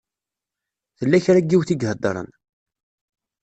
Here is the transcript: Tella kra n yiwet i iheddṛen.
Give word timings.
Tella 0.97 1.17
kra 1.23 1.39
n 1.43 1.47
yiwet 1.49 1.69
i 1.73 1.75
iheddṛen. 1.85 2.29